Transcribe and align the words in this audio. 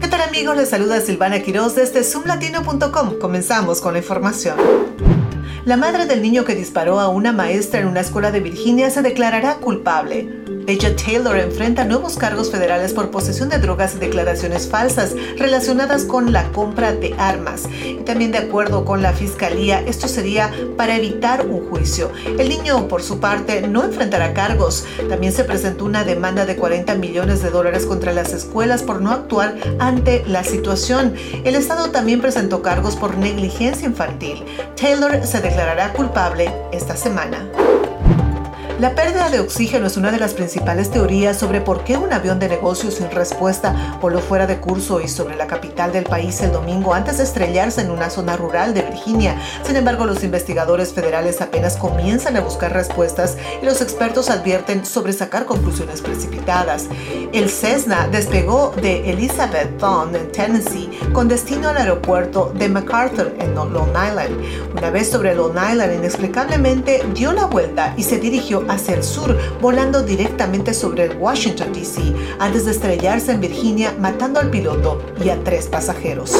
¿Qué 0.00 0.06
tal 0.06 0.20
amigos? 0.20 0.56
Les 0.56 0.68
saluda 0.68 1.00
Silvana 1.00 1.40
Quiroz 1.40 1.74
desde 1.74 2.04
zoomlatino.com. 2.04 3.18
Comenzamos 3.18 3.80
con 3.80 3.94
la 3.94 4.00
información. 4.00 4.56
La 5.64 5.76
madre 5.76 6.06
del 6.06 6.20
niño 6.20 6.44
que 6.44 6.54
disparó 6.54 7.00
a 7.00 7.08
una 7.08 7.32
maestra 7.32 7.80
en 7.80 7.88
una 7.88 8.00
escuela 8.00 8.30
de 8.30 8.40
Virginia 8.40 8.90
se 8.90 9.02
declarará 9.02 9.56
culpable. 9.56 10.37
Deja 10.68 10.94
Taylor 10.94 11.38
enfrenta 11.38 11.86
nuevos 11.86 12.18
cargos 12.18 12.50
federales 12.50 12.92
por 12.92 13.10
posesión 13.10 13.48
de 13.48 13.56
drogas 13.56 13.94
y 13.94 14.00
declaraciones 14.00 14.68
falsas 14.68 15.14
relacionadas 15.38 16.04
con 16.04 16.30
la 16.30 16.52
compra 16.52 16.92
de 16.92 17.14
armas. 17.16 17.62
Y 17.82 18.02
también 18.04 18.32
de 18.32 18.36
acuerdo 18.36 18.84
con 18.84 19.00
la 19.00 19.14
fiscalía, 19.14 19.80
esto 19.80 20.08
sería 20.08 20.52
para 20.76 20.96
evitar 20.96 21.46
un 21.46 21.66
juicio. 21.70 22.12
El 22.38 22.50
niño, 22.50 22.86
por 22.86 23.02
su 23.02 23.18
parte, 23.18 23.66
no 23.66 23.82
enfrentará 23.82 24.34
cargos. 24.34 24.84
También 25.08 25.32
se 25.32 25.44
presentó 25.44 25.86
una 25.86 26.04
demanda 26.04 26.44
de 26.44 26.56
40 26.56 26.96
millones 26.96 27.40
de 27.40 27.48
dólares 27.48 27.86
contra 27.86 28.12
las 28.12 28.34
escuelas 28.34 28.82
por 28.82 29.00
no 29.00 29.10
actuar 29.10 29.56
ante 29.78 30.22
la 30.26 30.44
situación. 30.44 31.14
El 31.44 31.54
Estado 31.54 31.92
también 31.92 32.20
presentó 32.20 32.60
cargos 32.60 32.94
por 32.94 33.16
negligencia 33.16 33.88
infantil. 33.88 34.44
Taylor 34.78 35.24
se 35.24 35.40
declarará 35.40 35.94
culpable 35.94 36.52
esta 36.72 36.94
semana. 36.94 37.48
La 38.78 38.94
pérdida 38.94 39.28
de 39.28 39.40
oxígeno 39.40 39.88
es 39.88 39.96
una 39.96 40.12
de 40.12 40.20
las 40.20 40.34
principales 40.34 40.92
teorías 40.92 41.36
sobre 41.36 41.60
por 41.60 41.82
qué 41.82 41.96
un 41.96 42.12
avión 42.12 42.38
de 42.38 42.48
negocios 42.48 42.94
sin 42.94 43.10
respuesta 43.10 43.98
voló 44.00 44.20
fuera 44.20 44.46
de 44.46 44.58
curso 44.60 45.00
y 45.00 45.08
sobre 45.08 45.34
la 45.34 45.48
capital 45.48 45.90
del 45.90 46.04
país 46.04 46.40
el 46.42 46.52
domingo 46.52 46.94
antes 46.94 47.18
de 47.18 47.24
estrellarse 47.24 47.80
en 47.80 47.90
una 47.90 48.08
zona 48.08 48.36
rural 48.36 48.74
de 48.74 48.82
Virginia. 48.82 49.34
Sin 49.64 49.74
embargo, 49.74 50.06
los 50.06 50.22
investigadores 50.22 50.92
federales 50.92 51.40
apenas 51.40 51.76
comienzan 51.76 52.36
a 52.36 52.40
buscar 52.40 52.72
respuestas 52.72 53.36
y 53.60 53.64
los 53.66 53.80
expertos 53.80 54.30
advierten 54.30 54.86
sobre 54.86 55.12
sacar 55.12 55.44
conclusiones 55.44 56.00
precipitadas. 56.00 56.86
El 57.32 57.50
Cessna 57.50 58.06
despegó 58.06 58.72
de 58.80 59.10
Elizabethton, 59.10 60.14
en 60.14 60.30
Tennessee, 60.30 60.88
con 61.12 61.26
destino 61.26 61.70
al 61.70 61.78
aeropuerto 61.78 62.52
de 62.56 62.68
MacArthur, 62.68 63.34
en 63.40 63.56
Long 63.56 63.90
Island. 63.90 64.40
Una 64.76 64.90
vez 64.90 65.10
sobre 65.10 65.34
Long 65.34 65.56
Island, 65.56 65.94
inexplicablemente 65.94 67.04
dio 67.12 67.32
la 67.32 67.46
vuelta 67.46 67.92
y 67.96 68.04
se 68.04 68.20
dirigió 68.20 68.67
hacia 68.68 68.94
el 68.94 69.02
sur, 69.02 69.36
volando 69.60 70.02
directamente 70.02 70.74
sobre 70.74 71.04
el 71.04 71.16
Washington, 71.16 71.72
D.C., 71.72 72.14
antes 72.38 72.64
de 72.64 72.72
estrellarse 72.72 73.32
en 73.32 73.40
Virginia, 73.40 73.94
matando 73.98 74.40
al 74.40 74.50
piloto 74.50 75.00
y 75.22 75.30
a 75.30 75.42
tres 75.42 75.66
pasajeros. 75.66 76.36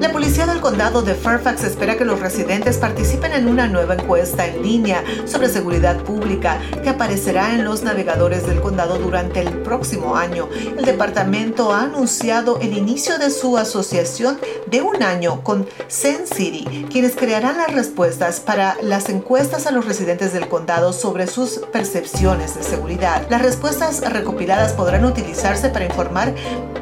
La 0.00 0.12
policía 0.12 0.44
del 0.44 0.60
condado 0.60 1.00
de 1.00 1.14
Fairfax 1.14 1.64
espera 1.64 1.96
que 1.96 2.04
los 2.04 2.20
residentes 2.20 2.76
participen 2.76 3.32
en 3.32 3.48
una 3.48 3.66
nueva 3.66 3.94
encuesta 3.94 4.46
en 4.46 4.62
línea 4.62 5.02
sobre 5.24 5.48
seguridad 5.48 5.96
pública 6.04 6.60
que 6.82 6.90
aparecerá 6.90 7.54
en 7.54 7.64
los 7.64 7.82
navegadores 7.82 8.46
del 8.46 8.60
condado 8.60 8.98
durante 8.98 9.40
el 9.40 9.48
próximo 9.62 10.16
año. 10.16 10.50
El 10.76 10.84
departamento 10.84 11.72
ha 11.72 11.84
anunciado 11.84 12.58
el 12.60 12.76
inicio 12.76 13.16
de 13.18 13.30
su 13.30 13.56
asociación 13.56 14.38
de 14.66 14.82
un 14.82 15.02
año 15.02 15.42
con 15.42 15.66
Sen 15.88 16.26
City, 16.26 16.86
quienes 16.90 17.16
crearán 17.16 17.56
las 17.56 17.72
respuestas 17.72 18.40
para 18.40 18.76
las 18.82 19.08
encuestas 19.08 19.66
a 19.66 19.70
los 19.70 19.86
residentes 19.86 20.34
del 20.34 20.48
condado 20.48 20.92
sobre 20.92 21.26
sus 21.36 21.58
percepciones 21.70 22.54
de 22.54 22.62
seguridad. 22.62 23.26
Las 23.28 23.42
respuestas 23.42 24.00
recopiladas 24.10 24.72
podrán 24.72 25.04
utilizarse 25.04 25.68
para 25.68 25.84
informar 25.84 26.34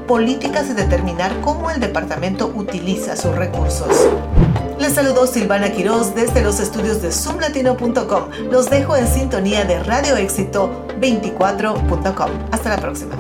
políticas 0.07 0.71
y 0.71 0.75
determinar 0.75 1.41
cómo 1.41 1.73
el 1.73 1.81
departamento 1.81 2.53
utiliza 2.55 3.17
sus 3.17 3.35
recursos. 3.35 4.09
Les 4.79 4.93
saludó 4.93 5.27
Silvana 5.27 5.73
Quiroz 5.73 6.15
desde 6.15 6.41
los 6.41 6.61
estudios 6.61 7.03
de 7.03 7.11
zoomlatino.com. 7.11 8.31
Los 8.53 8.71
dejo 8.71 8.95
en 8.95 9.09
sintonía 9.09 9.65
de 9.65 9.83
Radio 9.83 10.17
Éxito 10.17 10.87
24.com. 11.01 12.31
Hasta 12.53 12.69
la 12.69 12.77
próxima. 12.77 13.17